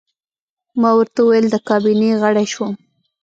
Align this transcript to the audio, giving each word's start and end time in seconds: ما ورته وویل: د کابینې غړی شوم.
ما 0.81 0.91
ورته 0.97 1.19
وویل: 1.21 1.45
د 1.51 1.55
کابینې 1.67 2.11
غړی 2.21 2.45
شوم. 2.53 2.73